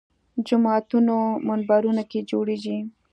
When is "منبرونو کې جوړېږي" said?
1.47-2.77